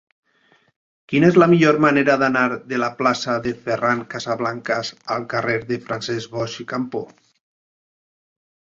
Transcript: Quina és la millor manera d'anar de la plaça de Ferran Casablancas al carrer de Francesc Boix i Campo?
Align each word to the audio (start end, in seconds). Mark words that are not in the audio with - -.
Quina 1.11 1.27
és 1.33 1.37
la 1.43 1.47
millor 1.51 1.77
manera 1.85 2.15
d'anar 2.21 2.47
de 2.73 2.81
la 2.85 2.89
plaça 3.03 3.37
de 3.45 3.53
Ferran 3.67 4.03
Casablancas 4.15 4.93
al 5.19 5.31
carrer 5.37 5.61
de 5.71 5.81
Francesc 5.87 6.37
Boix 6.37 6.61
i 6.67 6.71
Campo? 6.77 7.07